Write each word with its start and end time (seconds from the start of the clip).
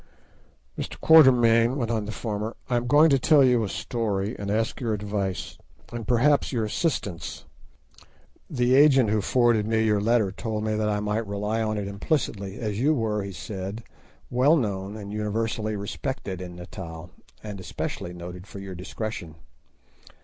"Mr. 0.79 0.99
Quatermain," 0.99 1.75
went 1.77 1.91
on 1.91 2.05
the 2.05 2.11
former, 2.11 2.55
"I 2.67 2.75
am 2.75 2.87
going 2.87 3.11
to 3.11 3.19
tell 3.19 3.43
you 3.43 3.63
a 3.63 3.69
story, 3.69 4.35
and 4.39 4.49
ask 4.49 4.81
your 4.81 4.95
advice, 4.95 5.59
and 5.93 6.07
perhaps 6.07 6.51
your 6.51 6.65
assistance. 6.65 7.45
The 8.49 8.73
agent 8.73 9.11
who 9.11 9.21
forwarded 9.21 9.67
me 9.67 9.83
your 9.83 10.01
letter 10.01 10.31
told 10.31 10.63
me 10.63 10.73
that 10.75 10.89
I 10.89 11.01
might 11.01 11.27
rely 11.27 11.61
on 11.61 11.77
it 11.77 11.87
implicitly, 11.87 12.57
as 12.59 12.79
you 12.79 12.95
were," 12.95 13.21
he 13.21 13.31
said, 13.31 13.83
"well 14.31 14.55
known 14.57 14.97
and 14.97 15.13
universally 15.13 15.75
respected 15.75 16.41
in 16.41 16.55
Natal, 16.55 17.11
and 17.43 17.59
especially 17.59 18.11
noted 18.11 18.47
for 18.47 18.57
your 18.57 18.73
discretion." 18.73 19.35